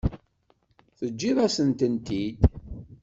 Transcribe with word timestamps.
Teǧǧiḍ-asen-tent-id. 0.97 2.39